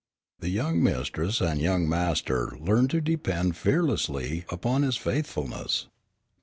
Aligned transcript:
The 0.39 0.49
young 0.49 0.81
mistress 0.81 1.41
and 1.41 1.61
young 1.61 1.87
master 1.87 2.57
learned 2.59 2.89
to 2.89 3.01
depend 3.01 3.55
fearlessly 3.55 4.45
upon 4.49 4.81
his 4.81 4.97
faithfulness. 4.97 5.89